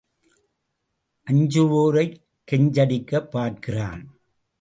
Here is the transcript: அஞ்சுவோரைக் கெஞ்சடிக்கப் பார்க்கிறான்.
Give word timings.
அஞ்சுவோரைக் 1.27 2.21
கெஞ்சடிக்கப் 2.51 3.29
பார்க்கிறான். 3.29 4.19